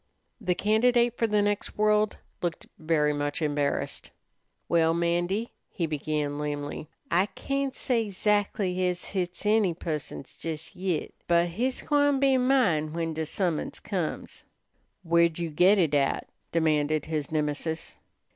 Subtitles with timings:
[0.39, 4.09] The candidate for the next world looked very much embarrassed.
[4.67, 11.13] "Well, 'Mandy," he began lamely, "I can't say 'zactly ez hit's any pusson's jes yit.
[11.27, 14.43] But hit's gwine be mine when de summons comes."
[15.03, 17.97] "Where'd you git it at?" demanded his Nemesis.